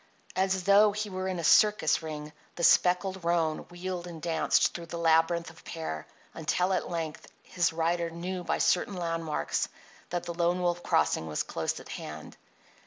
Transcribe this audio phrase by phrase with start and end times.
[0.35, 4.87] As though he were in a circus ring the speckled roan wheeled and danced through
[4.87, 9.69] the labyrinth of pear until at length his rider knew by certain landmarks
[10.09, 12.35] that the Lone Wolf Crossing was close at hand.